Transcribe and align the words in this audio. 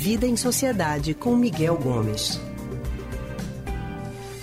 Vida 0.00 0.26
em 0.26 0.34
Sociedade 0.34 1.12
com 1.12 1.36
Miguel 1.36 1.76
Gomes. 1.76 2.40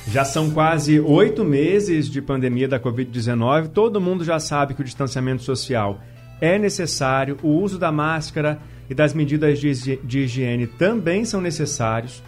Já 0.07 0.23
são 0.23 0.52
quase 0.52 1.00
oito 1.00 1.44
meses 1.44 2.07
de 2.12 2.21
pandemia 2.21 2.68
da 2.68 2.80
Covid-19. 2.80 3.70
Todo 3.70 4.00
mundo 4.00 4.23
já 4.23 4.39
sabe 4.39 4.75
que 4.75 4.82
o 4.82 4.84
distanciamento 4.84 5.41
social 5.41 6.00
é 6.39 6.59
necessário, 6.59 7.39
o 7.41 7.48
uso 7.48 7.80
da 7.80 7.91
máscara 7.91 8.59
e 8.88 8.93
das 8.93 9.16
medidas 9.16 9.59
de 9.59 10.20
higiene 10.20 10.68
também 10.68 11.25
são 11.25 11.41
necessários. 11.41 12.21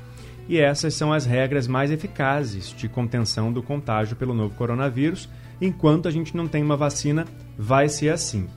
E 0.47 0.57
essas 0.57 0.95
são 0.95 1.13
as 1.13 1.27
regras 1.27 1.67
mais 1.67 1.91
eficazes 1.91 2.73
de 2.75 2.89
contenção 2.89 3.53
do 3.53 3.61
contágio 3.61 4.15
pelo 4.15 4.33
novo 4.33 4.55
coronavírus. 4.55 5.29
Enquanto 5.61 6.07
a 6.07 6.11
gente 6.11 6.35
não 6.35 6.47
tem 6.47 6.63
uma 6.63 6.75
vacina, 6.75 7.25
vai 7.55 7.89
ser 7.89 8.09
assim. 8.09 8.47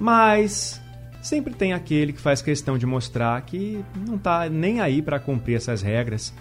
Mas 0.00 0.81
sempre 1.22 1.54
tem 1.54 1.72
aquele 1.72 2.12
que 2.12 2.20
faz 2.20 2.42
questão 2.42 2.76
de 2.76 2.84
mostrar 2.84 3.40
que 3.42 3.82
não 4.06 4.16
está 4.16 4.48
nem 4.48 4.80
aí 4.80 5.00
para 5.00 5.20
cumprir 5.20 5.54
essas 5.54 5.80
regras. 5.80 6.34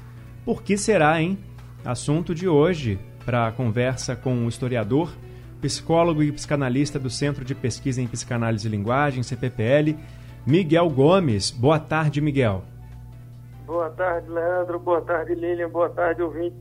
Por 0.43 0.63
que 0.63 0.75
será, 0.75 1.21
hein? 1.21 1.37
Assunto 1.85 2.33
de 2.33 2.47
hoje 2.49 2.99
para 3.23 3.47
a 3.47 3.51
conversa 3.51 4.15
com 4.15 4.45
o 4.45 4.49
historiador, 4.49 5.13
psicólogo 5.61 6.23
e 6.23 6.31
psicanalista 6.31 6.97
do 6.97 7.11
Centro 7.11 7.45
de 7.45 7.53
Pesquisa 7.53 8.01
em 8.01 8.07
Psicanálise 8.07 8.67
e 8.67 8.71
Linguagem, 8.71 9.21
CPPL, 9.21 9.95
Miguel 10.45 10.89
Gomes. 10.89 11.51
Boa 11.51 11.79
tarde, 11.79 12.20
Miguel. 12.20 12.63
Boa 13.67 13.91
tarde, 13.91 14.27
Leandro. 14.27 14.79
Boa 14.79 15.01
tarde, 15.01 15.35
Lilian. 15.35 15.70
Boa 15.70 15.89
tarde, 15.89 16.23
ouvinte. 16.23 16.55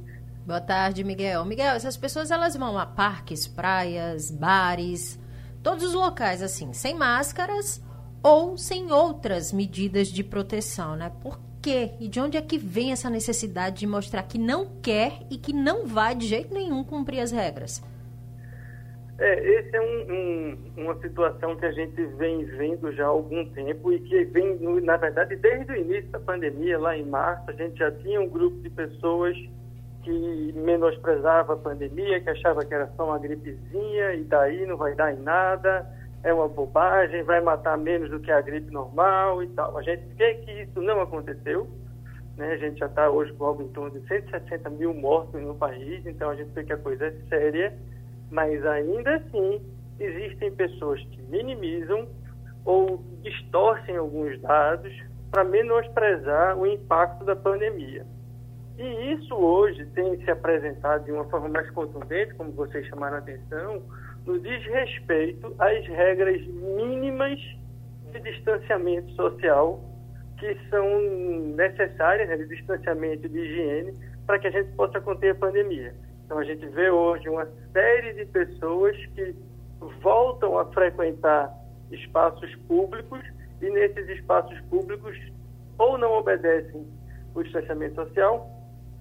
Boa 0.47 0.61
tarde, 0.61 1.03
Miguel. 1.03 1.45
Miguel, 1.47 1.75
essas 1.75 1.97
pessoas 1.97 2.31
elas 2.31 2.55
vão 2.55 2.79
a 2.79 2.85
parques, 2.85 3.49
praias, 3.49 4.31
bares, 4.31 5.19
todos 5.63 5.83
os 5.83 5.95
locais 5.95 6.43
assim, 6.43 6.73
sem 6.75 6.95
máscaras 6.95 7.83
ou 8.23 8.57
sem 8.57 8.93
outras 8.93 9.53
medidas 9.53 10.09
de 10.09 10.23
proteção, 10.23 10.97
né? 10.97 11.11
Por 11.23 11.39
quê? 11.63 11.93
E 12.01 12.09
de 12.09 12.21
onde 12.21 12.37
é 12.37 12.43
que 12.43 12.59
vem 12.59 12.93
essa 12.93 13.09
necessidade 13.09 13.81
de 13.81 13.87
mostrar 13.87 14.23
que 14.23 14.39
não 14.39 14.67
quer 14.83 15.21
e 15.31 15.37
que 15.37 15.53
não 15.53 15.87
vai 15.87 16.15
de 16.15 16.27
jeito 16.27 16.53
nenhum 16.53 16.83
cumprir 16.85 17.21
as 17.21 17.31
regras? 17.31 17.83
É, 19.19 19.39
esse 19.59 19.77
é 19.77 19.81
um, 19.83 20.15
um, 20.15 20.83
uma 20.85 20.99
situação 20.99 21.55
que 21.55 21.67
a 21.67 21.73
gente 21.73 22.03
vem 22.17 22.43
vendo 22.45 22.91
já 22.93 23.05
há 23.05 23.09
algum 23.09 23.45
tempo 23.51 23.93
e 23.93 24.01
que 24.01 24.25
vem, 24.25 24.59
na 24.81 24.97
verdade, 24.97 25.37
desde 25.37 25.73
o 25.73 25.77
início 25.77 26.11
da 26.11 26.21
pandemia, 26.21 26.79
lá 26.79 26.97
em 26.97 27.05
março, 27.05 27.51
a 27.51 27.53
gente 27.53 27.79
já 27.79 27.91
tinha 27.93 28.19
um 28.19 28.29
grupo 28.29 28.57
de 28.63 28.71
pessoas 28.71 29.37
que 30.03 30.53
menosprezava 30.55 31.53
a 31.53 31.57
pandemia, 31.57 32.21
que 32.21 32.31
achava 32.31 32.65
que 32.65 32.73
era 32.73 32.91
só 32.97 33.05
uma 33.05 33.19
gripezinha 33.19 34.15
e 34.15 34.25
daí 34.25 34.65
não 34.65 34.79
vai 34.79 34.95
dar 34.95 35.13
em 35.13 35.21
nada, 35.21 35.87
é 36.23 36.33
uma 36.33 36.49
bobagem, 36.49 37.23
vai 37.23 37.41
matar 37.41 37.79
menos 37.79 38.11
do 38.11 38.21
que 38.21 38.31
a 38.31 38.41
gripe 38.41 38.71
normal 38.71 39.43
e 39.43 39.49
tal. 39.49 39.77
A 39.79 39.83
gente 39.83 40.03
vê 40.17 40.35
que 40.35 40.51
isso 40.63 40.81
não 40.81 41.01
aconteceu, 41.01 41.69
né? 42.37 42.53
a 42.53 42.57
gente 42.57 42.79
já 42.79 42.87
está 42.87 43.09
hoje 43.09 43.33
com 43.35 43.45
algo 43.45 43.63
em 43.63 43.69
torno 43.69 43.99
de 43.99 44.07
160 44.07 44.71
mil 44.71 44.93
mortos 44.95 45.41
no 45.41 45.55
país, 45.55 46.05
então 46.07 46.31
a 46.31 46.35
gente 46.35 46.51
vê 46.51 46.65
que 46.65 46.73
a 46.73 46.79
coisa 46.79 47.07
é 47.07 47.13
séria 47.29 47.77
mas 48.31 48.65
ainda 48.65 49.17
assim 49.17 49.61
existem 49.99 50.53
pessoas 50.53 51.03
que 51.03 51.21
minimizam 51.23 52.09
ou 52.65 53.03
distorcem 53.23 53.97
alguns 53.97 54.41
dados 54.41 54.93
para 55.31 55.45
menosprezar 55.45 56.57
o 56.57 56.67
impacto 56.67 57.25
da 57.25 57.37
pandemia. 57.37 58.07
E 58.79 59.13
isso 59.13 59.35
hoje 59.35 59.85
tem 59.87 60.17
se 60.25 60.31
apresentado 60.31 61.05
de 61.05 61.13
uma 61.13 61.25
forma 61.25 61.49
mais 61.49 61.69
contundente, 61.71 62.35
como 62.35 62.53
vocês 62.53 62.87
chamaram 62.87 63.17
a 63.17 63.19
atenção, 63.19 63.83
no 64.27 64.39
desrespeito 64.39 65.55
às 65.59 65.87
regras 65.87 66.45
mínimas 66.47 67.39
de 68.13 68.21
distanciamento 68.21 69.11
social 69.13 69.81
que 70.39 70.57
são 70.71 71.01
necessárias, 71.55 72.29
né, 72.29 72.37
de 72.39 72.49
distanciamento 72.49 73.29
de 73.29 73.39
higiene, 73.39 73.95
para 74.27 74.39
que 74.39 74.47
a 74.47 74.51
gente 74.51 74.71
possa 74.73 75.01
conter 75.01 75.33
a 75.33 75.35
pandemia. 75.35 75.95
Então 76.25 76.39
a 76.39 76.45
gente 76.45 76.67
vê 76.69 76.91
hoje 76.91 77.29
uma 77.29 77.47
série 77.73 78.15
de 78.15 78.25
pessoas 78.27 78.97
que 79.15 79.35
voltam 80.03 80.59
a 80.59 80.65
frequentar 80.67 81.53
espaços 81.91 82.55
públicos 82.67 83.21
e 83.61 83.69
nesses 83.69 84.09
espaços 84.09 84.59
públicos 84.63 85.17
ou 85.77 85.99
não 85.99 86.13
obedecem 86.13 86.87
o 87.35 87.43
distanciamento 87.43 87.97
social 87.97 88.49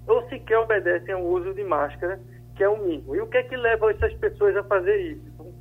ou 0.08 0.28
sequer 0.28 0.58
obedecem 0.58 1.14
ao 1.14 1.24
uso 1.24 1.54
de 1.54 1.64
máscara, 1.64 2.20
que 2.60 2.64
é 2.66 2.68
o 2.68 2.78
mínimo. 2.78 3.16
E 3.16 3.22
o 3.22 3.28
que 3.28 3.38
é 3.38 3.44
que 3.44 3.56
leva 3.56 3.90
essas 3.90 4.14
pessoas 4.16 4.54
a 4.58 4.64
fazer 4.66 4.98
isso? 4.98 5.24
Então, 5.34 5.54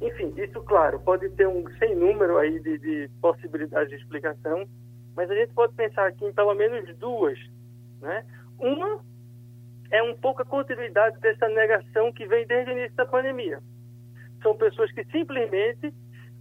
enfim, 0.00 0.32
isso, 0.38 0.58
claro, 0.62 0.98
pode 1.00 1.28
ter 1.32 1.46
um 1.46 1.62
sem 1.78 1.94
número 1.94 2.38
aí 2.38 2.58
de, 2.60 2.78
de 2.78 3.10
possibilidades 3.20 3.90
de 3.90 3.96
explicação, 3.96 4.66
mas 5.14 5.30
a 5.30 5.34
gente 5.34 5.52
pode 5.52 5.74
pensar 5.74 6.06
aqui 6.06 6.24
em 6.24 6.32
pelo 6.32 6.54
menos 6.54 6.96
duas. 6.96 7.38
Né? 8.00 8.24
Uma 8.58 9.04
é 9.90 10.02
um 10.02 10.16
pouco 10.16 10.40
a 10.40 10.46
continuidade 10.46 11.20
dessa 11.20 11.46
negação 11.46 12.10
que 12.10 12.26
vem 12.26 12.46
desde 12.46 12.70
o 12.70 12.78
início 12.78 12.96
da 12.96 13.04
pandemia. 13.04 13.60
São 14.42 14.56
pessoas 14.56 14.90
que 14.92 15.04
simplesmente 15.12 15.92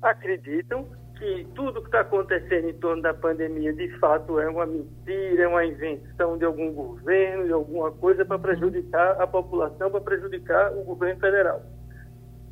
acreditam 0.02 0.88
que 1.26 1.48
tudo 1.56 1.82
que 1.82 1.88
está 1.88 2.02
acontecendo 2.02 2.70
em 2.70 2.74
torno 2.76 3.02
da 3.02 3.14
pandemia 3.14 3.74
de 3.74 3.90
fato 3.98 4.40
é 4.40 4.48
uma 4.48 4.66
mentira, 4.68 5.44
é 5.44 5.48
uma 5.48 5.66
invenção 5.66 6.38
de 6.38 6.46
algum 6.46 6.72
governo, 6.72 7.46
de 7.46 7.52
alguma 7.52 7.92
coisa 7.92 8.24
para 8.24 8.38
prejudicar 8.38 9.20
a 9.20 9.26
população, 9.26 9.90
para 9.90 10.02
prejudicar 10.02 10.72
o 10.74 10.84
governo 10.84 11.20
federal. 11.20 11.64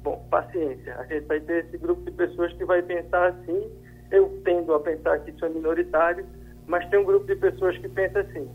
Bom, 0.02 0.26
paciência. 0.30 0.96
A 0.98 1.04
gente 1.06 1.28
vai 1.28 1.40
ter 1.42 1.66
esse 1.66 1.78
grupo 1.78 2.02
de 2.02 2.12
pessoas 2.12 2.52
que 2.54 2.66
vai 2.66 2.82
pensar 2.82 3.28
assim. 3.28 3.72
Eu 4.12 4.42
tendo 4.44 4.74
a 4.74 4.80
pensar 4.80 5.20
que 5.20 5.30
isso 5.30 5.46
é 5.46 5.50
minoritário, 5.50 6.26
mas 6.66 6.88
tem 6.90 7.00
um 7.00 7.06
grupo 7.06 7.28
de 7.28 7.36
pessoas 7.36 7.78
que 7.78 7.88
pensa 7.90 8.22
assim. 8.22 8.50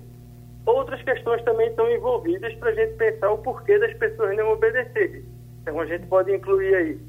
Outras 0.67 1.01
questões 1.03 1.43
também 1.45 1.69
estão 1.69 1.89
envolvidas 1.91 2.53
para 2.57 2.71
a 2.71 2.75
gente 2.75 2.95
pensar 2.97 3.31
o 3.31 3.39
porquê 3.39 3.79
das 3.79 3.95
pessoas 3.95 4.37
não 4.37 4.53
obedecerem. 4.53 5.25
Então, 5.63 5.81
a 5.81 5.87
gente 5.87 6.07
pode 6.09 6.35
incluir 6.35 6.75
aí 6.75 7.08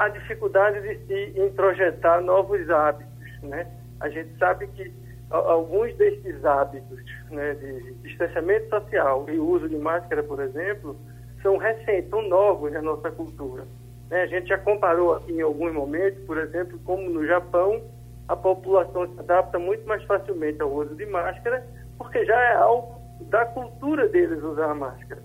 a 0.00 0.08
dificuldade 0.08 0.80
de 0.80 1.06
se 1.06 1.38
introjetar 1.38 2.22
novos 2.22 2.70
hábitos. 2.70 3.42
Né? 3.42 3.66
A 4.00 4.08
gente 4.08 4.34
sabe 4.38 4.66
que 4.68 4.90
alguns 5.28 5.94
desses 5.96 6.42
hábitos 6.42 6.98
né, 7.30 7.52
de 7.54 7.92
distanciamento 7.96 8.70
social 8.70 9.26
e 9.28 9.38
uso 9.38 9.68
de 9.68 9.76
máscara, 9.76 10.22
por 10.22 10.40
exemplo, 10.40 10.96
são 11.42 11.58
recentes, 11.58 12.08
são 12.08 12.22
novos 12.22 12.72
na 12.72 12.80
nossa 12.80 13.10
cultura. 13.10 13.64
Né? 14.08 14.22
A 14.22 14.26
gente 14.26 14.48
já 14.48 14.56
comparou 14.56 15.16
aqui 15.16 15.32
em 15.32 15.42
alguns 15.42 15.74
momentos, 15.74 16.24
por 16.24 16.38
exemplo, 16.38 16.78
como 16.86 17.10
no 17.10 17.26
Japão 17.26 17.82
a 18.26 18.34
população 18.34 19.06
se 19.12 19.20
adapta 19.20 19.58
muito 19.58 19.86
mais 19.86 20.02
facilmente 20.04 20.62
ao 20.62 20.72
uso 20.72 20.94
de 20.94 21.04
máscara 21.04 21.62
porque 21.98 22.24
já 22.24 22.40
é 22.40 22.54
algo 22.54 22.98
da 23.28 23.44
cultura 23.44 24.08
deles 24.08 24.42
usar 24.42 24.70
a 24.70 24.74
máscara. 24.74 25.22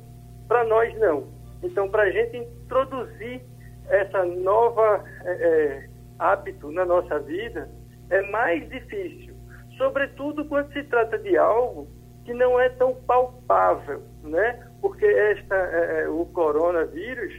Para 0.49 0.65
nós, 0.65 0.93
não. 0.99 1.23
Então, 1.63 1.87
para 1.87 2.03
a 2.03 2.11
gente 2.11 2.35
introduzir 2.35 3.41
essa 3.89 4.25
nova 4.25 5.03
é, 5.23 5.31
é, 5.31 5.89
hábito 6.19 6.71
na 6.71 6.85
nossa 6.85 7.19
vida, 7.19 7.69
é 8.09 8.21
mais 8.31 8.67
difícil. 8.69 9.35
Sobretudo 9.77 10.45
quando 10.45 10.71
se 10.73 10.83
trata 10.83 11.17
de 11.17 11.37
algo 11.37 11.87
que 12.23 12.33
não 12.33 12.59
é 12.59 12.69
tão 12.69 12.95
palpável, 12.95 14.01
né? 14.23 14.67
Porque 14.81 15.05
esta, 15.05 15.55
é, 15.55 16.03
é 16.03 16.09
o 16.09 16.25
coronavírus, 16.27 17.33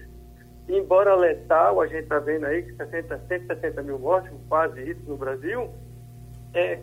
embora 0.68 1.14
letal, 1.14 1.80
a 1.80 1.86
gente 1.86 2.04
está 2.04 2.18
vendo 2.18 2.46
aí 2.46 2.62
que 2.62 2.74
60, 2.76 3.18
160 3.28 3.82
mil 3.82 3.98
mortes, 3.98 4.32
quase 4.48 4.90
isso 4.90 5.02
no 5.06 5.16
Brasil, 5.16 5.70
é, 6.54 6.78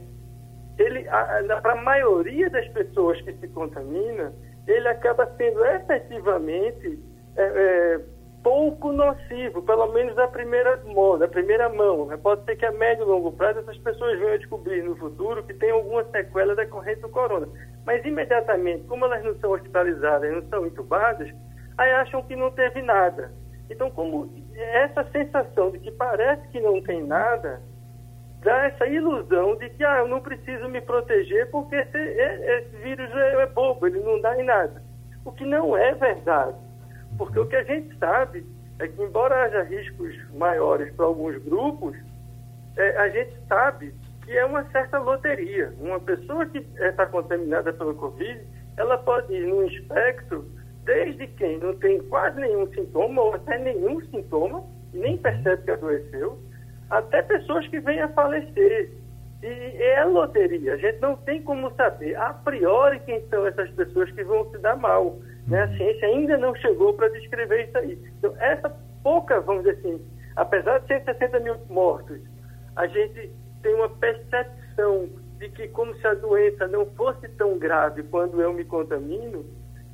ele, 0.77 1.03
para 1.03 1.73
a 1.73 1.81
maioria 1.81 2.49
das 2.49 2.67
pessoas 2.69 3.21
que 3.21 3.33
se 3.33 3.47
contamina, 3.49 4.33
ele 4.67 4.87
acaba 4.87 5.29
sendo 5.37 5.63
efetivamente 5.65 6.99
é, 7.35 7.43
é, 7.43 7.99
pouco 8.43 8.91
nocivo, 8.91 9.61
pelo 9.63 9.91
menos 9.93 10.15
na 10.15 10.27
primeira 10.27 10.77
mão, 10.85 11.17
primeira 11.29 11.69
mão. 11.69 12.05
Né? 12.05 12.17
Pode 12.17 12.43
ser 12.43 12.57
que 12.57 12.65
a 12.65 12.71
médio 12.71 13.03
e 13.03 13.07
longo 13.07 13.31
prazo 13.31 13.59
essas 13.59 13.77
pessoas 13.77 14.19
venham 14.19 14.37
descobrir 14.37 14.83
no 14.83 14.95
futuro 14.97 15.43
que 15.43 15.53
tem 15.53 15.71
alguma 15.71 16.03
sequela 16.05 16.55
decorrente 16.55 17.01
do 17.01 17.09
corona. 17.09 17.47
Mas 17.85 18.03
imediatamente, 18.05 18.83
como 18.83 19.05
elas 19.05 19.23
não 19.23 19.35
são 19.39 19.51
hospitalizadas, 19.51 20.31
não 20.31 20.49
são 20.49 20.67
entubadas, 20.67 21.29
aí 21.77 21.91
acham 21.91 22.21
que 22.23 22.35
não 22.35 22.51
teve 22.51 22.81
nada. 22.81 23.31
Então, 23.69 23.89
como 23.89 24.29
essa 24.55 25.03
sensação 25.11 25.71
de 25.71 25.79
que 25.79 25.91
parece 25.91 26.47
que 26.49 26.59
não 26.59 26.81
tem 26.81 27.01
nada, 27.03 27.61
dá 28.41 28.65
essa 28.65 28.85
ilusão 28.85 29.55
de 29.55 29.69
que 29.69 29.83
ah, 29.83 29.99
eu 29.99 30.07
não 30.07 30.21
preciso 30.21 30.67
me 30.67 30.81
proteger 30.81 31.49
porque 31.49 31.75
esse, 31.75 31.97
esse 31.97 32.75
vírus 32.77 33.09
é, 33.15 33.41
é 33.41 33.45
bobo, 33.47 33.87
ele 33.87 33.99
não 34.01 34.19
dá 34.19 34.39
em 34.39 34.43
nada. 34.43 34.83
O 35.25 35.31
que 35.31 35.45
não 35.45 35.77
é 35.77 35.93
verdade. 35.93 36.57
Porque 37.17 37.39
o 37.39 37.47
que 37.47 37.55
a 37.55 37.63
gente 37.63 37.97
sabe 37.97 38.45
é 38.79 38.87
que, 38.87 39.01
embora 39.01 39.43
haja 39.43 39.63
riscos 39.63 40.15
maiores 40.33 40.93
para 40.95 41.05
alguns 41.05 41.37
grupos, 41.43 41.95
é, 42.77 42.97
a 42.97 43.09
gente 43.09 43.35
sabe 43.47 43.93
que 44.23 44.31
é 44.31 44.45
uma 44.45 44.63
certa 44.71 44.99
loteria. 44.99 45.73
Uma 45.79 45.99
pessoa 45.99 46.45
que 46.45 46.59
está 46.79 47.05
contaminada 47.05 47.71
pelo 47.73 47.93
Covid, 47.95 48.41
ela 48.77 48.97
pode 48.97 49.33
ir 49.33 49.47
num 49.47 49.65
espectro 49.65 50.45
desde 50.85 51.27
quem 51.27 51.59
não 51.59 51.75
tem 51.77 52.01
quase 52.03 52.39
nenhum 52.39 52.67
sintoma 52.73 53.21
ou 53.21 53.33
até 53.33 53.57
nenhum 53.57 54.01
sintoma, 54.07 54.63
e 54.93 54.97
nem 54.97 55.17
percebe 55.17 55.63
que 55.63 55.71
adoeceu, 55.71 56.37
até 56.89 57.21
pessoas 57.21 57.67
que 57.67 57.79
vêm 57.79 58.01
a 58.01 58.09
falecer. 58.09 58.91
E 59.41 59.81
é 59.81 60.03
loteria, 60.05 60.73
a 60.73 60.77
gente 60.77 60.99
não 61.01 61.17
tem 61.17 61.41
como 61.41 61.73
saber 61.75 62.15
a 62.15 62.33
priori 62.33 62.99
quem 63.01 63.27
são 63.27 63.45
essas 63.45 63.69
pessoas 63.71 64.09
que 64.11 64.23
vão 64.23 64.49
se 64.51 64.57
dar 64.59 64.77
mal. 64.77 65.19
Né? 65.47 65.63
A 65.63 65.77
ciência 65.77 66.07
ainda 66.07 66.37
não 66.37 66.55
chegou 66.55 66.93
para 66.93 67.09
descrever 67.09 67.67
isso 67.67 67.77
aí. 67.77 67.99
Então, 68.17 68.33
essa 68.39 68.69
pouca, 69.03 69.41
vamos 69.41 69.63
dizer 69.63 69.77
assim, 69.79 70.01
apesar 70.35 70.79
de 70.79 70.87
160 70.87 71.39
mil 71.39 71.55
mortos, 71.69 72.19
a 72.75 72.87
gente 72.87 73.31
tem 73.61 73.73
uma 73.75 73.89
percepção 73.89 75.09
de 75.37 75.49
que 75.49 75.67
como 75.69 75.93
se 75.95 76.07
a 76.07 76.13
doença 76.13 76.67
não 76.67 76.85
fosse 76.95 77.27
tão 77.29 77.57
grave 77.57 78.03
quando 78.03 78.41
eu 78.41 78.53
me 78.53 78.63
contamino, 78.63 79.45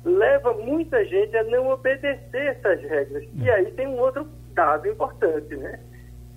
leva 0.04 0.52
muita 0.54 1.04
gente 1.04 1.36
a 1.36 1.44
não 1.44 1.70
obedecer 1.70 2.46
essas 2.46 2.80
regras. 2.82 3.24
E 3.34 3.50
aí 3.50 3.70
tem 3.72 3.86
um 3.86 3.98
outro 3.98 4.26
dado 4.54 4.88
importante, 4.88 5.56
né? 5.56 5.80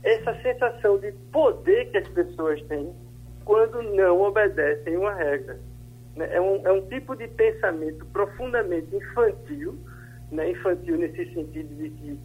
Essa 0.03 0.33
sensação 0.41 0.97
de 0.97 1.11
poder 1.31 1.89
que 1.91 1.97
as 1.97 2.07
pessoas 2.09 2.61
têm 2.63 2.93
quando 3.45 3.81
não 3.81 4.21
obedecem 4.21 4.97
uma 4.97 5.13
regra. 5.13 5.59
Né? 6.15 6.27
É 6.31 6.41
um, 6.41 6.65
é 6.65 6.71
um 6.71 6.87
tipo 6.87 7.15
de 7.15 7.27
pensamento 7.27 8.05
profundamente 8.07 8.95
infantil, 8.95 9.77
né? 10.31 10.51
infantil 10.51 10.97
nesse 10.97 11.33
sentido 11.33 11.75
de 11.75 11.89
que 11.89 12.19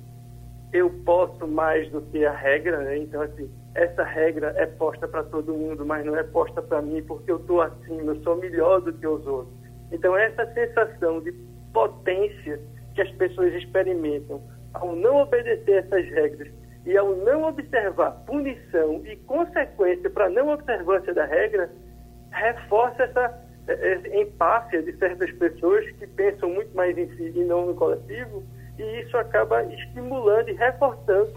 eu 0.72 0.90
posso 1.04 1.46
mais 1.46 1.90
do 1.90 2.02
que 2.02 2.24
a 2.24 2.32
regra, 2.32 2.78
né? 2.78 2.98
então 2.98 3.22
assim, 3.22 3.50
essa 3.74 4.04
regra 4.04 4.52
é 4.56 4.66
posta 4.66 5.08
para 5.08 5.22
todo 5.24 5.54
mundo, 5.54 5.84
mas 5.86 6.04
não 6.04 6.14
é 6.16 6.22
posta 6.22 6.60
para 6.60 6.82
mim 6.82 7.02
porque 7.04 7.30
eu 7.30 7.36
estou 7.38 7.62
acima, 7.62 8.12
eu 8.12 8.22
sou 8.22 8.36
melhor 8.36 8.80
do 8.82 8.92
que 8.92 9.06
os 9.06 9.26
outros. 9.26 9.54
Então 9.90 10.16
essa 10.16 10.46
sensação 10.52 11.20
de 11.20 11.32
potência 11.72 12.60
que 12.94 13.00
as 13.00 13.10
pessoas 13.12 13.54
experimentam 13.54 14.42
ao 14.74 14.94
não 14.94 15.22
obedecer 15.22 15.84
essas 15.84 16.04
regras 16.10 16.52
e 16.84 16.96
ao 16.96 17.14
não 17.16 17.44
observar 17.44 18.12
punição 18.26 19.02
e 19.04 19.16
consequência 19.16 20.08
para 20.10 20.28
não 20.30 20.48
observância 20.48 21.12
da 21.14 21.24
regra, 21.24 21.70
reforça 22.30 23.02
essa, 23.02 23.47
essa 23.72 24.08
empáfia 24.16 24.82
de 24.82 24.92
certas 24.96 25.30
pessoas 25.32 25.84
que 25.92 26.06
pensam 26.06 26.50
muito 26.50 26.74
mais 26.74 26.96
em 26.96 27.08
si 27.16 27.32
e 27.34 27.44
não 27.44 27.66
no 27.66 27.74
coletivo, 27.74 28.42
e 28.78 29.00
isso 29.00 29.16
acaba 29.16 29.62
estimulando 29.64 30.48
e 30.48 30.52
reforçando 30.54 31.32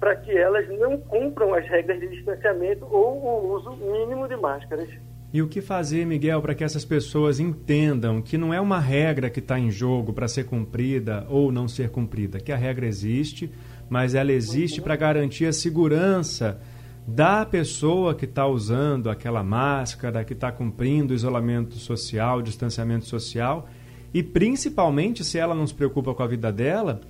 para 0.00 0.16
que 0.16 0.36
elas 0.36 0.68
não 0.80 0.98
cumpram 0.98 1.54
as 1.54 1.64
regras 1.68 2.00
de 2.00 2.08
distanciamento 2.08 2.84
ou 2.90 3.22
o 3.22 3.54
uso 3.54 3.70
mínimo 3.76 4.26
de 4.26 4.36
máscaras. 4.36 4.88
E 5.32 5.40
o 5.40 5.48
que 5.48 5.62
fazer, 5.62 6.04
Miguel, 6.04 6.42
para 6.42 6.54
que 6.54 6.64
essas 6.64 6.84
pessoas 6.84 7.40
entendam 7.40 8.20
que 8.20 8.36
não 8.36 8.52
é 8.52 8.60
uma 8.60 8.78
regra 8.78 9.30
que 9.30 9.38
está 9.38 9.58
em 9.58 9.70
jogo 9.70 10.12
para 10.12 10.28
ser 10.28 10.44
cumprida 10.44 11.24
ou 11.30 11.50
não 11.50 11.68
ser 11.68 11.88
cumprida, 11.88 12.38
que 12.38 12.52
a 12.52 12.56
regra 12.56 12.84
existe, 12.84 13.50
mas 13.88 14.14
ela 14.14 14.32
existe 14.32 14.82
para 14.82 14.96
garantir 14.96 15.46
a 15.46 15.52
segurança 15.52 16.60
da 17.06 17.44
pessoa 17.44 18.14
que 18.14 18.24
está 18.24 18.46
usando 18.46 19.10
aquela 19.10 19.42
máscara, 19.42 20.24
que 20.24 20.32
está 20.32 20.52
cumprindo 20.52 21.12
o 21.12 21.16
isolamento 21.16 21.74
social, 21.74 22.38
o 22.38 22.42
distanciamento 22.42 23.06
social, 23.06 23.68
e 24.14 24.22
principalmente 24.22 25.24
se 25.24 25.38
ela 25.38 25.54
não 25.54 25.66
se 25.66 25.74
preocupa 25.74 26.14
com 26.14 26.22
a 26.22 26.26
vida 26.26 26.52
dela, 26.52 27.00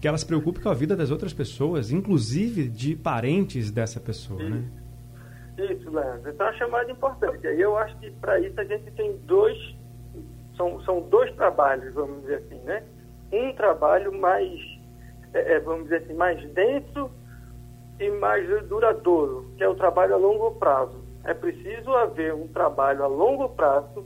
que 0.00 0.06
ela 0.06 0.18
se 0.18 0.26
preocupe 0.26 0.60
com 0.60 0.68
a 0.68 0.74
vida 0.74 0.94
das 0.94 1.10
outras 1.10 1.32
pessoas, 1.32 1.90
inclusive 1.90 2.68
de 2.68 2.94
parentes 2.94 3.70
dessa 3.70 3.98
pessoa, 3.98 4.42
isso. 4.42 4.50
né? 4.50 4.64
Isso, 5.58 5.90
Leandro. 5.90 6.30
Então, 6.30 6.46
é 6.46 6.50
uma 6.50 6.58
chamada 6.58 6.90
importante. 6.92 7.46
Aí 7.46 7.58
eu 7.58 7.78
acho 7.78 7.96
que 7.98 8.10
para 8.10 8.38
isso 8.40 8.60
a 8.60 8.64
gente 8.64 8.90
tem 8.90 9.16
dois, 9.24 9.56
são, 10.54 10.82
são 10.82 11.00
dois 11.08 11.34
trabalhos, 11.34 11.94
vamos 11.94 12.20
dizer 12.20 12.42
assim, 12.46 12.62
né? 12.64 12.82
Um 13.32 13.54
trabalho 13.54 14.12
mais 14.12 14.76
é, 15.36 15.54
é, 15.54 15.60
vamos 15.60 15.84
dizer 15.84 16.02
assim, 16.02 16.14
mais 16.14 16.42
denso 16.52 17.10
e 17.98 18.10
mais 18.10 18.46
duradouro, 18.68 19.50
que 19.56 19.64
é 19.64 19.68
o 19.68 19.74
trabalho 19.74 20.14
a 20.14 20.18
longo 20.18 20.52
prazo. 20.52 21.04
É 21.24 21.34
preciso 21.34 21.92
haver 21.92 22.34
um 22.34 22.46
trabalho 22.48 23.02
a 23.02 23.06
longo 23.06 23.48
prazo 23.50 24.04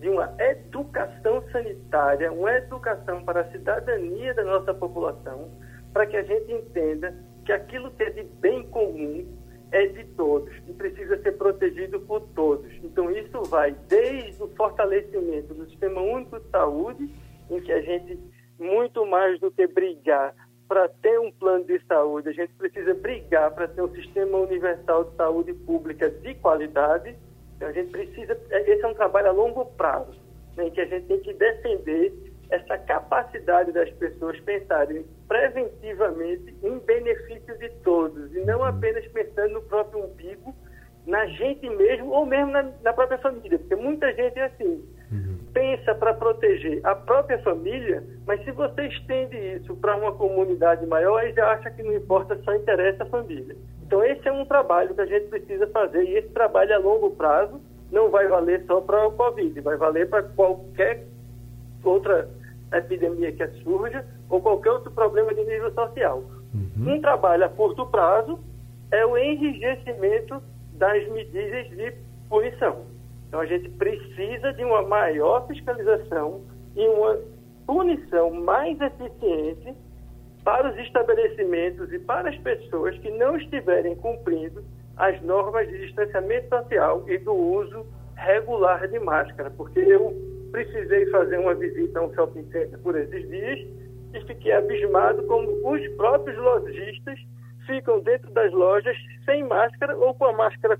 de 0.00 0.08
uma 0.08 0.32
educação 0.38 1.42
sanitária, 1.52 2.32
uma 2.32 2.52
educação 2.52 3.24
para 3.24 3.42
a 3.42 3.50
cidadania 3.50 4.34
da 4.34 4.44
nossa 4.44 4.74
população, 4.74 5.50
para 5.92 6.06
que 6.06 6.16
a 6.16 6.22
gente 6.22 6.52
entenda 6.52 7.14
que 7.44 7.52
aquilo 7.52 7.90
que 7.92 8.02
é 8.02 8.10
de 8.10 8.22
bem 8.22 8.62
comum 8.68 9.26
é 9.70 9.86
de 9.86 10.04
todos 10.14 10.52
e 10.66 10.72
precisa 10.72 11.20
ser 11.22 11.32
protegido 11.32 12.00
por 12.00 12.20
todos. 12.34 12.70
Então, 12.82 13.10
isso 13.10 13.42
vai 13.44 13.74
desde 13.88 14.42
o 14.42 14.48
fortalecimento 14.48 15.54
do 15.54 15.66
Sistema 15.66 16.00
Único 16.00 16.38
de 16.38 16.48
Saúde, 16.50 17.10
em 17.50 17.60
que 17.60 17.72
a 17.72 17.80
gente, 17.80 18.18
muito 18.58 19.06
mais 19.06 19.40
do 19.40 19.50
que 19.50 19.66
brigar 19.66 20.34
para 20.72 20.88
ter 20.88 21.20
um 21.20 21.30
plano 21.30 21.66
de 21.66 21.78
saúde, 21.84 22.30
a 22.30 22.32
gente 22.32 22.54
precisa 22.54 22.94
brigar 22.94 23.50
para 23.50 23.68
ter 23.68 23.82
um 23.82 23.94
sistema 23.94 24.38
universal 24.38 25.04
de 25.04 25.16
saúde 25.16 25.52
pública 25.52 26.08
de 26.08 26.34
qualidade. 26.36 27.14
Então, 27.54 27.68
a 27.68 27.72
gente 27.72 27.90
precisa. 27.90 28.40
É, 28.48 28.72
esse 28.72 28.82
é 28.82 28.88
um 28.88 28.94
trabalho 28.94 29.28
a 29.28 29.32
longo 29.32 29.66
prazo, 29.66 30.18
né, 30.56 30.68
em 30.68 30.70
que 30.70 30.80
a 30.80 30.86
gente 30.86 31.08
tem 31.08 31.20
que 31.20 31.34
defender 31.34 32.14
essa 32.48 32.78
capacidade 32.78 33.70
das 33.70 33.90
pessoas 33.90 34.40
pensarem 34.40 35.04
preventivamente 35.28 36.56
em 36.62 36.78
benefício 36.78 37.58
de 37.58 37.68
todos, 37.84 38.34
e 38.34 38.40
não 38.40 38.64
apenas 38.64 39.06
pensando 39.08 39.52
no 39.52 39.62
próprio 39.64 40.06
umbigo, 40.06 40.54
na 41.06 41.26
gente 41.26 41.68
mesmo, 41.68 42.12
ou 42.12 42.24
mesmo 42.24 42.50
na, 42.50 42.62
na 42.82 42.94
própria 42.94 43.18
família, 43.18 43.58
porque 43.58 43.76
muita 43.76 44.10
gente 44.14 44.38
é 44.38 44.44
assim 44.44 44.82
pensa 45.76 45.94
para 45.94 46.14
proteger 46.14 46.80
a 46.84 46.94
própria 46.94 47.38
família, 47.38 48.04
mas 48.26 48.42
se 48.44 48.52
você 48.52 48.86
estende 48.88 49.36
isso 49.36 49.74
para 49.76 49.96
uma 49.96 50.12
comunidade 50.12 50.86
maior, 50.86 51.18
aí 51.18 51.32
já 51.32 51.50
acha 51.52 51.70
que 51.70 51.82
não 51.82 51.94
importa, 51.94 52.38
só 52.44 52.54
interessa 52.54 53.04
a 53.04 53.06
família. 53.06 53.56
Então 53.86 54.04
esse 54.04 54.26
é 54.28 54.32
um 54.32 54.44
trabalho 54.44 54.94
que 54.94 55.00
a 55.00 55.06
gente 55.06 55.28
precisa 55.28 55.66
fazer 55.68 56.04
e 56.04 56.16
esse 56.16 56.28
trabalho 56.28 56.74
a 56.74 56.78
longo 56.78 57.10
prazo 57.10 57.60
não 57.90 58.10
vai 58.10 58.26
valer 58.26 58.64
só 58.66 58.80
para 58.80 59.06
o 59.06 59.12
Covid, 59.12 59.60
vai 59.60 59.76
valer 59.76 60.08
para 60.08 60.22
qualquer 60.22 61.04
outra 61.84 62.28
epidemia 62.72 63.32
que 63.32 63.46
surja 63.62 64.04
ou 64.28 64.40
qualquer 64.40 64.70
outro 64.70 64.90
problema 64.90 65.34
de 65.34 65.44
nível 65.44 65.72
social. 65.72 66.22
Uhum. 66.54 66.94
Um 66.94 67.00
trabalho 67.00 67.44
a 67.44 67.48
curto 67.48 67.86
prazo 67.86 68.38
é 68.90 69.04
o 69.04 69.16
enrijecimento 69.16 70.42
das 70.74 71.06
medidas 71.08 71.68
de 71.70 71.92
punição. 72.28 72.92
Então 73.32 73.40
a 73.40 73.46
gente 73.46 73.66
precisa 73.70 74.52
de 74.52 74.62
uma 74.62 74.82
maior 74.82 75.46
fiscalização 75.46 76.42
e 76.76 76.86
uma 76.86 77.18
punição 77.66 78.30
mais 78.30 78.78
eficiente 78.78 79.74
para 80.44 80.70
os 80.70 80.78
estabelecimentos 80.80 81.90
e 81.94 81.98
para 82.00 82.28
as 82.28 82.36
pessoas 82.36 82.94
que 82.98 83.10
não 83.12 83.34
estiverem 83.38 83.96
cumprindo 83.96 84.62
as 84.98 85.18
normas 85.22 85.66
de 85.66 85.78
distanciamento 85.78 86.50
social 86.50 87.08
e 87.08 87.16
do 87.16 87.32
uso 87.32 87.86
regular 88.16 88.86
de 88.86 88.98
máscara, 88.98 89.48
porque 89.48 89.80
eu 89.80 90.14
precisei 90.50 91.06
fazer 91.06 91.38
uma 91.38 91.54
visita 91.54 92.00
a 92.00 92.04
um 92.04 92.14
shopping 92.14 92.44
center 92.52 92.78
por 92.80 92.94
esses 92.98 93.26
dias 93.30 93.60
e 94.12 94.20
fiquei 94.26 94.52
abismado 94.52 95.22
como 95.22 95.72
os 95.72 95.88
próprios 95.96 96.36
lojistas 96.36 97.18
ficam 97.64 97.98
dentro 98.00 98.30
das 98.32 98.52
lojas 98.52 98.96
sem 99.24 99.42
máscara 99.42 99.96
ou 99.96 100.12
com 100.12 100.26
a 100.26 100.32
máscara 100.34 100.76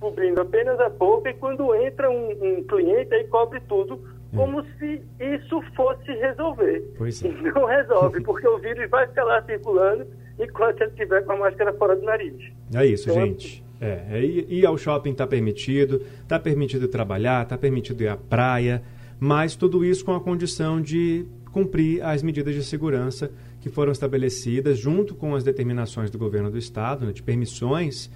cobrindo 0.00 0.40
apenas 0.40 0.78
a 0.80 0.88
boca 0.88 1.30
e 1.30 1.34
quando 1.34 1.74
entra 1.74 2.10
um, 2.10 2.30
um 2.30 2.64
cliente 2.64 3.14
aí 3.14 3.24
cobre 3.24 3.60
tudo 3.60 4.00
como 4.34 4.60
hum. 4.60 4.64
se 4.78 5.00
isso 5.18 5.62
fosse 5.74 6.12
resolver. 6.12 6.84
Pois 6.98 7.22
é. 7.24 7.28
Não 7.28 7.64
resolve, 7.64 8.20
porque 8.24 8.46
o 8.46 8.58
vírus 8.58 8.88
vai 8.90 9.06
ficar 9.06 9.24
lá 9.24 9.42
circulando 9.42 10.06
enquanto 10.38 10.80
ele 10.82 10.90
estiver 10.90 11.24
com 11.24 11.32
a 11.32 11.36
máscara 11.36 11.72
fora 11.74 11.96
do 11.96 12.02
nariz. 12.02 12.36
É 12.74 12.84
isso, 12.84 13.10
então, 13.10 13.24
gente. 13.24 13.64
É, 13.80 14.04
é, 14.10 14.24
ir 14.24 14.64
ao 14.64 14.76
shopping 14.76 15.10
está 15.10 15.26
permitido, 15.26 16.02
está 16.22 16.38
permitido 16.38 16.88
trabalhar, 16.88 17.42
está 17.42 17.58
permitido 17.58 18.02
ir 18.02 18.08
à 18.08 18.16
praia, 18.16 18.82
mas 19.20 19.54
tudo 19.54 19.84
isso 19.84 20.04
com 20.04 20.14
a 20.14 20.20
condição 20.20 20.80
de 20.80 21.26
cumprir 21.52 22.02
as 22.02 22.22
medidas 22.22 22.54
de 22.54 22.62
segurança 22.62 23.30
que 23.60 23.68
foram 23.68 23.92
estabelecidas 23.92 24.78
junto 24.78 25.14
com 25.14 25.34
as 25.34 25.42
determinações 25.42 26.10
do 26.10 26.18
governo 26.18 26.50
do 26.50 26.58
estado, 26.58 27.06
né, 27.06 27.12
de 27.12 27.22
permissões 27.22 28.10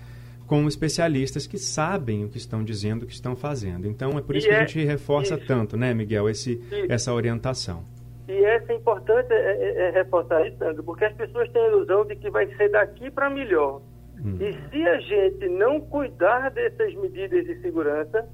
com 0.50 0.66
especialistas 0.66 1.46
que 1.46 1.56
sabem 1.56 2.24
o 2.24 2.28
que 2.28 2.36
estão 2.36 2.64
dizendo, 2.64 3.04
o 3.04 3.06
que 3.06 3.12
estão 3.12 3.36
fazendo. 3.36 3.86
Então 3.86 4.18
é 4.18 4.20
por 4.20 4.34
isso 4.34 4.48
e 4.48 4.50
que 4.50 4.54
é, 4.56 4.58
a 4.58 4.66
gente 4.66 4.84
reforça 4.84 5.36
isso. 5.36 5.46
tanto, 5.46 5.76
né, 5.76 5.94
Miguel, 5.94 6.28
esse, 6.28 6.60
essa 6.88 7.14
orientação. 7.14 7.84
E 8.26 8.32
essa 8.44 8.72
é 8.72 8.74
importante 8.74 9.32
é, 9.32 9.36
é, 9.36 9.82
é 9.86 9.90
reforçar 9.90 10.44
isso, 10.48 10.58
Sandro, 10.58 10.82
porque 10.82 11.04
as 11.04 11.12
pessoas 11.12 11.48
têm 11.52 11.62
a 11.62 11.68
ilusão 11.68 12.04
de 12.04 12.16
que 12.16 12.28
vai 12.30 12.48
ser 12.56 12.68
daqui 12.68 13.12
para 13.12 13.30
melhor. 13.30 13.80
Hum. 14.18 14.38
E 14.40 14.52
se 14.70 14.88
a 14.88 14.98
gente 14.98 15.48
não 15.50 15.80
cuidar 15.82 16.50
dessas 16.50 16.96
medidas 16.96 17.46
de 17.46 17.54
segurança, 17.60 18.28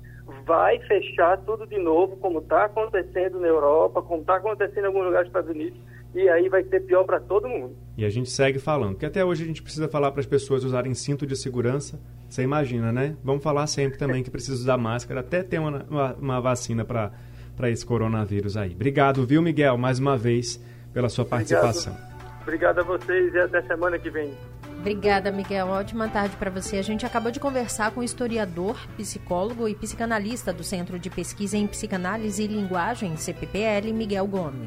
vai 0.46 0.78
fechar 0.86 1.36
tudo 1.44 1.66
de 1.66 1.76
novo, 1.76 2.16
como 2.16 2.38
está 2.38 2.64
acontecendo 2.64 3.38
na 3.38 3.48
Europa, 3.48 4.00
como 4.00 4.22
está 4.22 4.36
acontecendo 4.36 4.84
em 4.84 4.86
alguns 4.86 5.04
lugares 5.04 5.30
dos 5.30 5.38
Estados 5.38 5.50
Unidos 5.50 5.78
e 6.16 6.28
aí 6.28 6.48
vai 6.48 6.64
ser 6.64 6.80
pior 6.80 7.04
para 7.04 7.20
todo 7.20 7.48
mundo. 7.48 7.76
E 7.96 8.04
a 8.04 8.08
gente 8.08 8.30
segue 8.30 8.58
falando, 8.58 8.92
porque 8.92 9.06
até 9.06 9.24
hoje 9.24 9.44
a 9.44 9.46
gente 9.46 9.62
precisa 9.62 9.86
falar 9.86 10.10
para 10.10 10.20
as 10.20 10.26
pessoas 10.26 10.64
usarem 10.64 10.94
cinto 10.94 11.26
de 11.26 11.36
segurança. 11.36 12.00
Você 12.28 12.42
imagina, 12.42 12.90
né? 12.90 13.16
Vamos 13.22 13.42
falar 13.42 13.66
sempre 13.66 13.98
também 13.98 14.22
que 14.22 14.30
precisa 14.30 14.54
usar 14.54 14.76
máscara, 14.76 15.20
até 15.20 15.42
ter 15.42 15.58
uma, 15.58 15.84
uma, 15.88 16.14
uma 16.14 16.40
vacina 16.40 16.84
para 16.84 17.70
esse 17.70 17.84
coronavírus 17.84 18.56
aí. 18.56 18.72
Obrigado, 18.72 19.26
viu, 19.26 19.42
Miguel, 19.42 19.76
mais 19.76 19.98
uma 19.98 20.16
vez, 20.16 20.58
pela 20.92 21.08
sua 21.08 21.24
participação. 21.24 21.92
Obrigado, 21.92 22.16
Obrigado 22.42 22.78
a 22.78 22.82
vocês 22.82 23.34
e 23.34 23.38
até 23.38 23.60
semana 23.62 23.98
que 23.98 24.08
vem. 24.08 24.32
Obrigada, 24.78 25.32
Miguel. 25.32 25.66
Ótima 25.66 26.08
tarde 26.08 26.36
para 26.36 26.48
você. 26.48 26.76
A 26.78 26.82
gente 26.82 27.04
acabou 27.04 27.32
de 27.32 27.40
conversar 27.40 27.90
com 27.90 28.00
o 28.00 28.04
historiador, 28.04 28.78
psicólogo 28.96 29.66
e 29.66 29.74
psicanalista 29.74 30.52
do 30.52 30.62
Centro 30.62 30.96
de 30.96 31.10
Pesquisa 31.10 31.56
em 31.56 31.66
Psicanálise 31.66 32.44
e 32.44 32.46
Linguagem, 32.46 33.16
CPPL, 33.16 33.92
Miguel 33.92 34.26
Gomes. 34.28 34.64